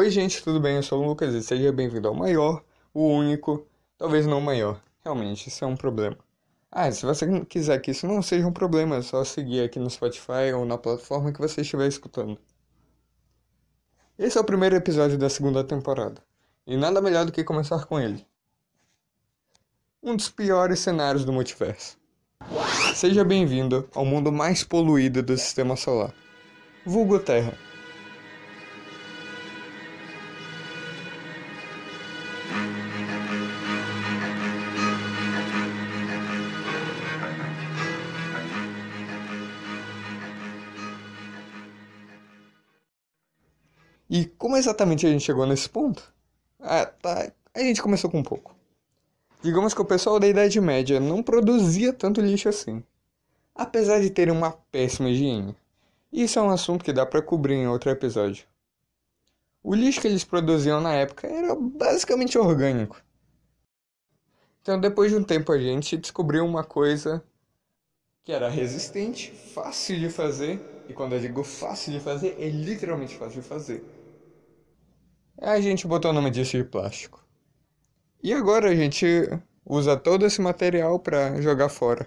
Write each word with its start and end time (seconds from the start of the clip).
Oi, 0.00 0.08
gente, 0.10 0.42
tudo 0.42 0.58
bem? 0.58 0.76
Eu 0.76 0.82
sou 0.82 1.04
o 1.04 1.06
Lucas 1.06 1.34
e 1.34 1.42
seja 1.42 1.70
bem-vindo 1.70 2.08
ao 2.08 2.14
maior, 2.14 2.64
o 2.94 3.06
único, 3.06 3.66
talvez 3.98 4.26
não 4.26 4.38
o 4.38 4.40
maior. 4.40 4.80
Realmente, 5.04 5.50
isso 5.50 5.62
é 5.62 5.66
um 5.66 5.76
problema. 5.76 6.16
Ah, 6.72 6.90
se 6.90 7.04
você 7.04 7.44
quiser 7.44 7.78
que 7.80 7.90
isso 7.90 8.06
não 8.06 8.22
seja 8.22 8.46
um 8.46 8.52
problema, 8.52 8.96
é 8.96 9.02
só 9.02 9.22
seguir 9.24 9.62
aqui 9.62 9.78
no 9.78 9.90
Spotify 9.90 10.54
ou 10.56 10.64
na 10.64 10.78
plataforma 10.78 11.30
que 11.30 11.38
você 11.38 11.60
estiver 11.60 11.86
escutando. 11.86 12.38
Esse 14.18 14.38
é 14.38 14.40
o 14.40 14.44
primeiro 14.44 14.74
episódio 14.74 15.18
da 15.18 15.28
segunda 15.28 15.62
temporada, 15.62 16.22
e 16.66 16.78
nada 16.78 17.02
melhor 17.02 17.26
do 17.26 17.32
que 17.32 17.44
começar 17.44 17.84
com 17.84 18.00
ele. 18.00 18.26
Um 20.02 20.16
dos 20.16 20.30
piores 20.30 20.80
cenários 20.80 21.26
do 21.26 21.32
multiverso. 21.34 21.98
Seja 22.94 23.22
bem-vindo 23.22 23.86
ao 23.94 24.06
mundo 24.06 24.32
mais 24.32 24.64
poluído 24.64 25.22
do 25.22 25.36
sistema 25.36 25.76
solar, 25.76 26.14
vulgo 26.86 27.18
Terra. 27.18 27.52
E 44.10 44.24
como 44.24 44.56
exatamente 44.56 45.06
a 45.06 45.08
gente 45.08 45.22
chegou 45.22 45.46
nesse 45.46 45.68
ponto? 45.68 46.12
Ah, 46.58 46.84
tá. 46.84 47.30
A 47.54 47.60
gente 47.60 47.80
começou 47.80 48.10
com 48.10 48.18
um 48.18 48.24
pouco. 48.24 48.56
Digamos 49.40 49.72
que 49.72 49.80
o 49.80 49.84
pessoal 49.84 50.18
da 50.18 50.26
Idade 50.26 50.60
Média 50.60 50.98
não 50.98 51.22
produzia 51.22 51.92
tanto 51.92 52.20
lixo 52.20 52.48
assim, 52.48 52.82
apesar 53.54 54.00
de 54.00 54.10
terem 54.10 54.34
uma 54.34 54.50
péssima 54.50 55.08
higiene. 55.08 55.54
Isso 56.12 56.40
é 56.40 56.42
um 56.42 56.50
assunto 56.50 56.84
que 56.84 56.92
dá 56.92 57.06
para 57.06 57.22
cobrir 57.22 57.54
em 57.54 57.68
outro 57.68 57.88
episódio. 57.88 58.44
O 59.62 59.76
lixo 59.76 60.00
que 60.00 60.08
eles 60.08 60.24
produziam 60.24 60.80
na 60.80 60.92
época 60.92 61.28
era 61.28 61.54
basicamente 61.54 62.36
orgânico. 62.36 63.00
Então, 64.60 64.80
depois 64.80 65.12
de 65.12 65.18
um 65.18 65.22
tempo, 65.22 65.52
a 65.52 65.58
gente 65.58 65.96
descobriu 65.96 66.44
uma 66.44 66.64
coisa 66.64 67.22
que 68.24 68.32
era 68.32 68.48
resistente, 68.48 69.30
fácil 69.30 69.98
de 69.98 70.10
fazer, 70.10 70.60
e 70.88 70.92
quando 70.92 71.12
eu 71.14 71.20
digo 71.20 71.44
fácil 71.44 71.92
de 71.92 72.00
fazer, 72.00 72.36
é 72.38 72.48
literalmente 72.48 73.16
fácil 73.16 73.40
de 73.40 73.48
fazer 73.48 73.99
a 75.48 75.60
gente 75.60 75.86
botou 75.86 76.10
o 76.10 76.14
nome 76.14 76.30
disso 76.30 76.56
de 76.56 76.64
plástico. 76.64 77.24
E 78.22 78.32
agora 78.34 78.68
a 78.68 78.74
gente 78.74 79.06
usa 79.64 79.96
todo 79.96 80.26
esse 80.26 80.40
material 80.42 80.98
para 80.98 81.40
jogar 81.40 81.70
fora. 81.70 82.06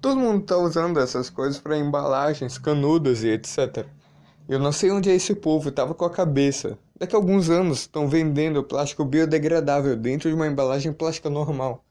Todo 0.00 0.18
mundo 0.18 0.42
está 0.42 0.56
usando 0.56 0.98
essas 0.98 1.30
coisas 1.30 1.60
para 1.60 1.76
embalagens, 1.76 2.58
canudos 2.58 3.22
e 3.22 3.28
etc. 3.28 3.86
Eu 4.48 4.58
não 4.58 4.72
sei 4.72 4.90
onde 4.90 5.10
é 5.10 5.14
esse 5.14 5.34
povo 5.34 5.68
estava 5.68 5.94
com 5.94 6.04
a 6.04 6.10
cabeça. 6.10 6.76
Daqui 6.98 7.14
a 7.14 7.18
alguns 7.18 7.50
anos 7.50 7.80
estão 7.80 8.08
vendendo 8.08 8.64
plástico 8.64 9.04
biodegradável 9.04 9.96
dentro 9.96 10.28
de 10.28 10.34
uma 10.34 10.46
embalagem 10.46 10.92
plástica 10.92 11.30
normal. 11.30 11.84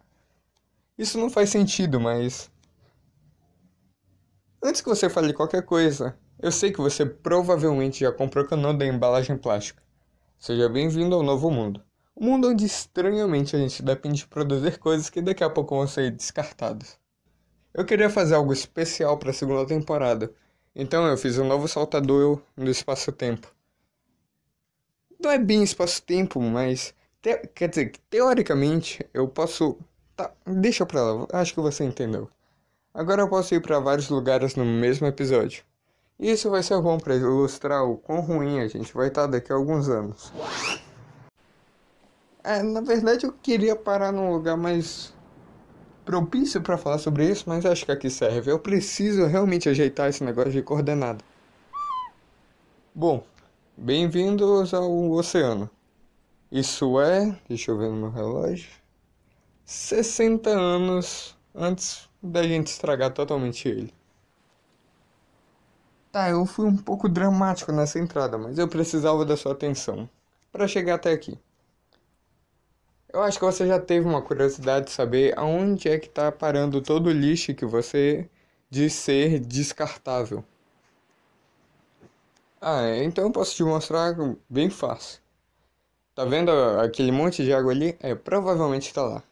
Isso 0.98 1.18
não 1.18 1.30
faz 1.30 1.50
sentido, 1.50 2.00
mas. 2.02 2.52
Antes 4.62 4.82
que 4.82 4.90
você 4.90 5.10
fale 5.10 5.32
qualquer 5.32 5.62
coisa, 5.64 6.18
eu 6.40 6.52
sei 6.52 6.72
que 6.72 6.82
você 6.82 7.06
provavelmente 7.06 8.02
já 8.02 8.12
comprou 8.12 8.46
canudo 8.46 8.84
em 8.84 8.90
embalagem 8.90 9.38
plástica. 9.38 9.87
Seja 10.40 10.70
bem-vindo 10.70 11.16
ao 11.16 11.24
novo 11.24 11.50
mundo. 11.50 11.84
Um 12.16 12.28
mundo 12.28 12.50
onde 12.50 12.64
estranhamente 12.64 13.56
a 13.56 13.60
gente 13.60 13.82
depende 13.82 14.20
de 14.20 14.28
produzir 14.28 14.78
coisas 14.78 15.10
que 15.10 15.20
daqui 15.20 15.44
a 15.44 15.50
pouco 15.50 15.76
vão 15.76 15.88
ser 15.88 16.12
descartadas. 16.12 16.98
Eu 17.74 17.84
queria 17.84 18.08
fazer 18.08 18.36
algo 18.36 18.54
especial 18.54 19.18
para 19.18 19.32
a 19.32 19.34
segunda 19.34 19.66
temporada, 19.66 20.32
então 20.76 21.08
eu 21.08 21.18
fiz 21.18 21.40
um 21.40 21.48
novo 21.48 21.68
saltador 21.68 22.40
no 22.56 22.70
espaço-tempo. 22.70 23.52
Não 25.20 25.32
é 25.32 25.40
bem 25.40 25.64
espaço-tempo, 25.64 26.40
mas 26.40 26.94
quer 27.56 27.68
dizer, 27.68 27.94
teoricamente 28.08 29.04
eu 29.14 29.28
posso. 29.28 29.76
Tá, 30.16 30.32
deixa 30.46 30.86
pra 30.86 31.02
lá, 31.02 31.28
acho 31.34 31.56
que 31.56 31.60
você 31.60 31.84
entendeu. 31.84 32.30
Agora 32.94 33.24
eu 33.24 33.28
posso 33.28 33.56
ir 33.56 33.62
para 33.62 33.80
vários 33.80 34.08
lugares 34.08 34.56
no 34.56 34.64
mesmo 34.64 35.08
episódio. 35.08 35.64
Isso 36.20 36.50
vai 36.50 36.64
ser 36.64 36.82
bom 36.82 36.98
para 36.98 37.16
ilustrar 37.16 37.86
o 37.86 37.96
quão 37.96 38.22
ruim 38.22 38.60
a 38.60 38.68
gente 38.68 38.92
vai 38.92 39.08
estar 39.08 39.24
tá 39.24 39.28
daqui 39.28 39.52
a 39.52 39.56
alguns 39.56 39.88
anos. 39.88 40.34
É, 42.44 42.64
na 42.64 42.82
verdade 42.82 43.26
eu 43.26 43.32
queria 43.32 43.76
parar 43.76 44.12
num 44.12 44.32
lugar 44.32 44.58
mais 44.58 45.14
propício 46.04 46.60
para 46.62 46.78
falar 46.78 46.98
sobre 46.98 47.30
isso, 47.30 47.44
mas 47.48 47.66
acho 47.66 47.86
que 47.86 47.92
aqui 47.92 48.10
serve. 48.10 48.50
Eu 48.50 48.58
preciso 48.58 49.28
realmente 49.28 49.70
ajeitar 49.70 50.10
esse 50.10 50.24
negócio 50.24 50.52
de 50.52 50.64
coordenada. 50.64 51.24
Bom, 52.96 53.24
bem-vindos 53.78 54.74
ao 54.74 55.12
oceano. 55.12 55.70
Isso 56.52 57.00
é, 57.00 57.38
deixa 57.48 57.70
eu 57.70 57.78
ver 57.78 57.90
no 57.90 57.96
meu 57.98 58.10
relógio, 58.10 58.72
60 59.66 60.50
anos 60.50 61.38
antes 61.54 62.10
da 62.24 62.42
gente 62.42 62.68
estragar 62.68 63.14
totalmente 63.14 63.68
ele. 63.68 63.97
Tá, 66.12 66.30
eu 66.30 66.46
fui 66.46 66.66
um 66.66 66.76
pouco 66.76 67.08
dramático 67.08 67.72
nessa 67.72 67.98
entrada, 67.98 68.38
mas 68.38 68.58
eu 68.58 68.68
precisava 68.68 69.24
da 69.24 69.38
sua 69.38 69.54
atenção 69.54 70.10
para 70.52 70.68
chegar 70.68 70.96
até 70.96 71.12
aqui. 71.14 71.40
Eu 73.12 73.22
acho 73.22 73.38
que 73.38 73.44
você 73.44 73.68
já 73.68 73.80
teve 73.80 74.08
uma 74.08 74.22
curiosidade 74.22 74.86
de 74.86 74.92
saber 74.92 75.38
aonde 75.38 75.90
é 75.90 76.00
que 76.00 76.08
está 76.08 76.32
parando 76.32 76.82
todo 76.82 77.08
o 77.08 77.12
lixo 77.12 77.54
que 77.54 77.66
você 77.66 78.30
diz 78.70 78.94
ser 78.94 79.40
descartável. 79.40 80.44
Ah, 82.62 82.96
então 83.04 83.26
eu 83.26 83.32
posso 83.32 83.56
te 83.56 83.64
mostrar 83.64 84.16
bem 84.50 84.70
fácil. 84.70 85.20
Tá 86.16 86.26
vendo 86.26 86.52
aquele 86.82 87.12
monte 87.12 87.44
de 87.44 87.54
água 87.54 87.72
ali? 87.72 87.98
É, 88.02 88.16
provavelmente 88.16 88.88
está 88.88 89.04
lá. 89.04 89.24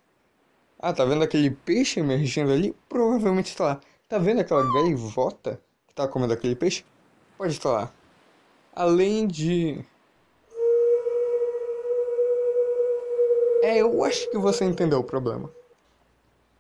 Ah, 0.79 0.93
tá 0.93 1.05
vendo 1.05 1.23
aquele 1.23 1.51
peixe 1.51 1.99
emergindo 1.99 2.51
ali? 2.51 2.75
Provavelmente 2.89 3.47
está 3.49 3.65
lá. 3.65 3.81
Tá 4.09 4.19
vendo 4.19 4.41
aquela 4.41 4.63
gaivota? 4.73 5.61
Tá 5.95 6.07
comendo 6.07 6.33
aquele 6.33 6.55
peixe, 6.55 6.83
pode 7.37 7.59
lá. 7.63 7.91
Além 8.75 9.25
de. 9.25 9.83
É, 13.63 13.77
eu 13.77 14.03
acho 14.03 14.29
que 14.29 14.37
você 14.37 14.65
entendeu 14.65 14.99
o 14.99 15.03
problema. 15.03 15.49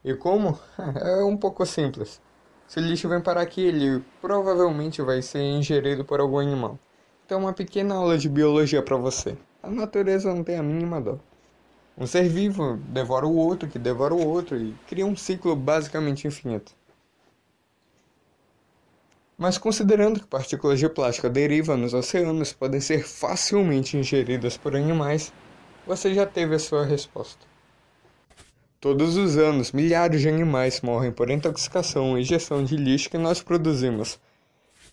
E 0.03 0.13
como? 0.15 0.57
É 1.01 1.23
um 1.23 1.35
pouco 1.35 1.65
simples. 1.65 2.21
Se 2.67 2.79
o 2.79 2.81
lixo 2.81 3.09
vem 3.09 3.21
parar 3.21 3.41
aqui, 3.41 3.61
ele 3.61 4.03
provavelmente 4.21 5.01
vai 5.01 5.21
ser 5.21 5.41
ingerido 5.41 6.03
por 6.03 6.19
algum 6.19 6.39
animal. 6.39 6.79
Então, 7.25 7.41
uma 7.41 7.53
pequena 7.53 7.95
aula 7.95 8.17
de 8.17 8.29
biologia 8.29 8.81
para 8.81 8.95
você. 8.97 9.37
A 9.61 9.69
natureza 9.69 10.33
não 10.33 10.43
tem 10.43 10.57
a 10.57 10.63
mínima 10.63 11.01
dó. 11.01 11.19
Um 11.97 12.07
ser 12.07 12.27
vivo 12.27 12.77
devora 12.87 13.25
o 13.25 13.35
outro, 13.35 13.69
que 13.69 13.77
devora 13.77 14.13
o 14.13 14.27
outro, 14.27 14.57
e 14.57 14.73
cria 14.87 15.05
um 15.05 15.15
ciclo 15.15 15.55
basicamente 15.55 16.27
infinito. 16.27 16.73
Mas 19.37 19.57
considerando 19.57 20.19
que 20.19 20.27
partículas 20.27 20.79
de 20.79 20.87
plástico 20.87 21.29
derivam 21.29 21.75
nos 21.75 21.93
oceanos 21.93 22.53
podem 22.53 22.79
ser 22.79 23.05
facilmente 23.05 23.97
ingeridas 23.97 24.55
por 24.55 24.75
animais, 24.75 25.33
você 25.85 26.13
já 26.13 26.25
teve 26.25 26.55
a 26.55 26.59
sua 26.59 26.85
resposta. 26.85 27.45
Todos 28.79 29.17
os 29.17 29.35
anos, 29.37 29.71
milhares 29.71 30.21
de 30.21 30.29
animais 30.29 30.81
morrem 30.81 31.11
por 31.11 31.29
intoxicação 31.29 32.17
e 32.17 32.21
ingestão 32.21 32.63
de 32.63 32.77
lixo 32.77 33.09
que 33.09 33.17
nós 33.17 33.41
produzimos. 33.41 34.19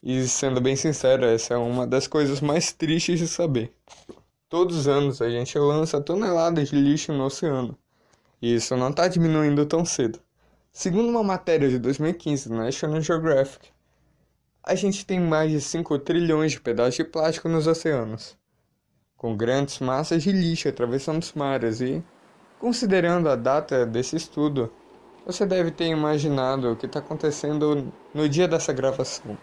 E 0.02 0.26
sendo 0.26 0.60
bem 0.60 0.74
sincero, 0.74 1.24
essa 1.24 1.54
é 1.54 1.56
uma 1.56 1.86
das 1.86 2.08
coisas 2.08 2.40
mais 2.40 2.72
tristes 2.72 3.18
de 3.20 3.28
saber. 3.28 3.72
Todos 4.48 4.76
os 4.76 4.88
anos 4.88 5.22
a 5.22 5.30
gente 5.30 5.56
lança 5.58 6.00
toneladas 6.00 6.70
de 6.70 6.76
lixo 6.76 7.12
no 7.12 7.26
oceano. 7.26 7.78
E 8.40 8.54
isso 8.54 8.76
não 8.76 8.90
está 8.90 9.06
diminuindo 9.06 9.64
tão 9.66 9.84
cedo. 9.84 10.18
Segundo 10.72 11.08
uma 11.08 11.22
matéria 11.22 11.68
de 11.68 11.78
2015 11.78 12.48
do 12.48 12.56
National 12.56 13.00
Geographic, 13.00 13.68
a 14.64 14.76
gente 14.76 15.04
tem 15.04 15.18
mais 15.18 15.50
de 15.50 15.60
5 15.60 15.98
trilhões 15.98 16.52
de 16.52 16.60
pedaços 16.60 16.94
de 16.94 17.04
plástico 17.04 17.48
nos 17.48 17.66
oceanos, 17.66 18.36
com 19.16 19.36
grandes 19.36 19.80
massas 19.80 20.22
de 20.22 20.30
lixo 20.30 20.68
atravessando 20.68 21.20
os 21.20 21.32
mares 21.32 21.80
e, 21.80 22.02
considerando 22.60 23.28
a 23.28 23.34
data 23.34 23.84
desse 23.84 24.14
estudo, 24.14 24.72
você 25.26 25.44
deve 25.44 25.72
ter 25.72 25.86
imaginado 25.86 26.70
o 26.70 26.76
que 26.76 26.86
está 26.86 27.00
acontecendo 27.00 27.92
no 28.14 28.28
dia 28.28 28.46
dessa 28.46 28.72
gravação. 28.72 29.36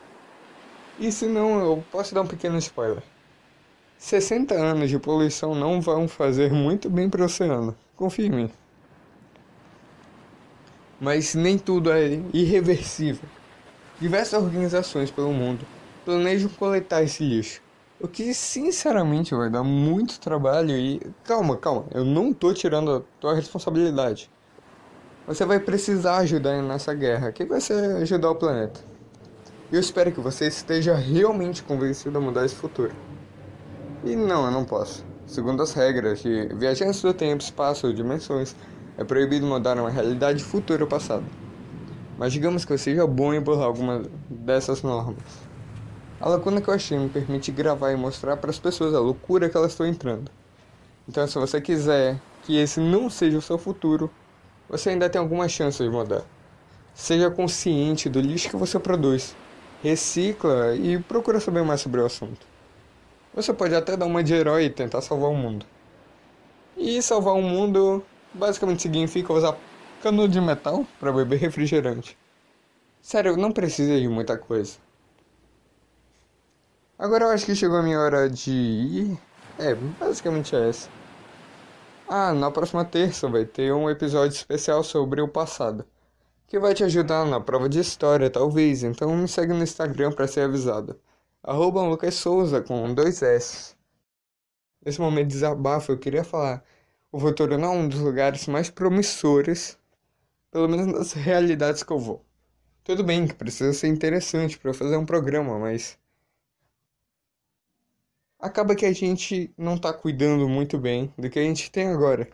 E 0.98 1.12
se 1.12 1.26
não, 1.26 1.60
eu 1.60 1.84
posso 1.92 2.16
dar 2.16 2.22
um 2.22 2.28
pequeno 2.28 2.58
spoiler. 2.58 3.04
60 3.98 4.54
anos 4.54 4.90
de 4.90 4.98
poluição 4.98 5.54
não 5.54 5.82
vão 5.82 6.08
fazer 6.08 6.52
muito 6.54 6.90
bem 6.90 7.10
para 7.10 7.22
o 7.22 7.26
oceano, 7.26 7.76
confie 7.98 8.28
em 8.28 8.30
mim. 8.30 8.52
Mas 11.00 11.36
nem 11.36 11.58
tudo 11.58 11.92
é 11.92 12.22
irreversível. 12.34 13.28
Diversas 14.00 14.42
organizações 14.42 15.12
pelo 15.12 15.34
mundo 15.34 15.66
planejam 16.06 16.50
coletar 16.52 17.04
esse 17.04 17.22
lixo, 17.22 17.62
o 18.00 18.08
que 18.08 18.34
sinceramente 18.34 19.36
vai 19.36 19.50
dar 19.50 19.62
muito 19.62 20.22
trabalho 20.22 20.72
e 20.72 21.02
calma, 21.26 21.58
calma, 21.58 21.84
eu 21.94 22.06
não 22.06 22.32
tô 22.32 22.54
tirando 22.54 22.96
a 22.96 23.02
tua 23.20 23.36
responsabilidade. 23.36 24.32
Você 25.28 25.44
vai 25.46 25.60
precisar 25.60 26.20
ajudar 26.20 26.62
nessa 26.64 26.94
guerra, 26.94 27.34
que 27.34 27.44
vai 27.44 27.60
ser 27.60 27.98
ajudar 27.98 28.32
o 28.32 28.36
planeta. 28.36 28.80
Eu 29.70 29.82
espero 29.82 30.14
que 30.14 30.22
você 30.22 30.48
esteja 30.48 30.96
realmente 30.96 31.62
convencido 31.62 32.18
a 32.18 32.22
mudar 32.22 32.46
esse 32.46 32.56
futuro. 32.56 32.94
E 34.06 34.16
não, 34.16 34.46
eu 34.46 34.52
não 34.52 34.64
posso. 34.64 35.06
Segundo 35.28 35.62
as 35.62 35.74
regras 35.74 36.22
de 36.22 36.48
viajantes 36.56 37.02
do 37.02 37.14
tempo, 37.14 37.44
espaço 37.44 37.86
ou 37.86 37.94
dimensões, 37.94 38.56
é 38.98 39.04
proibido 39.04 39.46
mudar 39.46 39.78
uma 39.78 39.90
realidade 39.90 40.42
futura 40.42 40.86
ou 40.86 40.90
passada. 40.90 41.26
Mas 42.20 42.34
digamos 42.34 42.66
que 42.66 42.74
eu 42.74 42.78
seja 42.78 43.08
bom 43.08 43.34
em 43.34 43.40
burlar 43.40 43.68
alguma 43.68 44.04
dessas 44.30 44.84
normas. 44.84 45.24
A 46.20 46.28
lacuna 46.28 46.60
que 46.60 46.70
eu 46.70 46.74
achei 46.74 47.00
me 47.00 47.08
permite 47.08 47.50
gravar 47.50 47.94
e 47.94 47.96
mostrar 47.96 48.36
para 48.36 48.50
as 48.50 48.60
pessoas 48.60 48.94
a 48.94 49.00
loucura 49.00 49.48
que 49.48 49.56
elas 49.56 49.72
estão 49.72 49.88
entrando. 49.88 50.30
Então, 51.08 51.26
se 51.26 51.40
você 51.40 51.62
quiser 51.62 52.20
que 52.44 52.58
esse 52.58 52.82
não 52.82 53.10
seja 53.10 53.38
o 53.38 53.42
seu 53.42 53.58
futuro, 53.58 54.12
você 54.68 54.90
ainda 54.90 55.10
tem 55.10 55.18
alguma 55.18 55.48
chance 55.48 55.82
de 55.82 55.90
mudar. 55.90 56.26
Seja 56.94 57.32
consciente 57.32 58.10
do 58.10 58.20
lixo 58.20 58.50
que 58.50 58.58
você 58.58 58.78
produz, 58.78 59.34
recicla 59.82 60.76
e 60.76 61.00
procura 61.00 61.40
saber 61.40 61.64
mais 61.64 61.80
sobre 61.80 62.02
o 62.02 62.06
assunto. 62.06 62.46
Você 63.34 63.54
pode 63.54 63.74
até 63.74 63.96
dar 63.96 64.08
uma 64.08 64.22
de 64.22 64.34
herói 64.34 64.66
e 64.66 64.70
tentar 64.70 65.00
salvar 65.00 65.30
o 65.30 65.36
mundo. 65.38 65.66
E 66.76 67.02
salvar 67.02 67.36
o 67.36 67.42
mundo 67.42 68.04
basicamente 68.34 68.82
significa 68.82 69.32
usar 69.32 69.56
cano 70.02 70.28
de 70.28 70.40
metal 70.42 70.86
para 71.00 71.12
beber 71.12 71.40
refrigerante. 71.40 72.18
Sério, 73.02 73.38
não 73.38 73.52
precisa 73.52 74.00
de 74.00 74.08
muita 74.08 74.38
coisa. 74.38 74.78
Agora 76.98 77.26
eu 77.26 77.30
acho 77.30 77.46
que 77.46 77.56
chegou 77.56 77.78
a 77.78 77.84
minha 77.84 78.00
hora 78.00 78.30
de 78.30 78.52
ir. 78.52 79.20
É, 79.58 79.74
basicamente 79.74 80.56
é 80.56 80.70
essa. 80.70 80.90
Ah, 82.08 82.34
na 82.34 82.52
próxima 82.52 82.84
terça 82.84 83.30
vai 83.30 83.46
ter 83.46 83.74
um 83.74 83.90
episódio 83.90 84.36
especial 84.36 84.84
sobre 84.84 85.22
o 85.22 85.28
passado. 85.28 85.86
Que 86.46 86.60
vai 86.60 86.74
te 86.74 86.84
ajudar 86.84 87.26
na 87.26 87.40
prova 87.40 87.70
de 87.70 87.80
história, 87.80 88.30
talvez. 88.30 88.84
Então 88.84 89.16
me 89.16 89.28
segue 89.28 89.54
no 89.54 89.64
Instagram 89.64 90.12
para 90.12 90.28
ser 90.28 90.42
avisado. 90.42 91.00
Arroba 91.42 91.82
Lucas 91.84 92.16
Souza 92.16 92.62
com 92.62 92.94
dois 92.94 93.22
S. 93.22 93.76
Nesse 94.86 95.00
momento 95.00 95.28
de 95.28 95.34
desabafo 95.36 95.94
eu 95.94 95.98
queria 95.98 96.24
falar. 96.24 96.64
O 97.12 97.20
futuro 97.20 97.58
não 97.58 97.74
é 97.74 97.78
um 97.78 97.88
dos 97.88 98.02
lugares 98.02 98.46
mais 98.46 98.70
promissores, 98.70 99.79
pelo 100.52 100.68
menos 100.68 100.88
nas 100.88 101.14
realidades 101.14 101.84
que 101.84 101.92
eu 101.92 102.00
vou. 102.00 102.26
Tudo 102.84 103.04
bem 103.04 103.28
que 103.28 103.34
precisa 103.34 103.74
ser 103.74 103.88
interessante 103.88 104.58
para 104.58 104.74
fazer 104.74 104.98
um 104.98 105.06
programa, 105.06 105.60
mas 105.60 105.98
acaba 108.40 108.76
que 108.76 108.86
a 108.86 108.94
gente 108.94 109.54
não 109.58 109.76
está 109.76 109.94
cuidando 109.94 110.48
muito 110.48 110.78
bem 110.78 111.14
do 111.18 111.30
que 111.30 111.38
a 111.38 111.44
gente 111.44 111.70
tem 111.72 111.88
agora. 111.88 112.30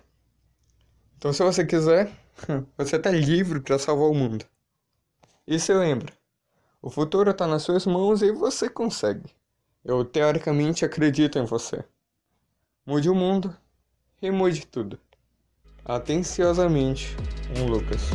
Então, 1.17 1.33
se 1.33 1.43
você 1.43 1.65
quiser, 1.65 2.11
você 2.77 2.95
está 2.97 3.09
livre 3.11 3.59
para 3.59 3.79
salvar 3.79 4.07
o 4.07 4.13
mundo. 4.13 4.45
E 5.47 5.59
se 5.59 5.73
lembra, 5.73 6.13
o 6.81 6.89
futuro 6.89 7.31
está 7.31 7.47
nas 7.47 7.63
suas 7.63 7.85
mãos 7.85 8.21
e 8.21 8.31
você 8.31 8.69
consegue. 8.69 9.29
Eu 9.83 10.05
teoricamente 10.05 10.85
acredito 10.85 11.37
em 11.37 11.45
você. 11.45 11.83
Mude 12.85 13.09
o 13.09 13.15
mundo 13.15 13.55
e 14.21 14.31
mude 14.31 14.65
tudo. 14.65 14.99
Atenciosamente, 15.83 17.15
um 17.57 17.65
Lucas. 17.65 18.11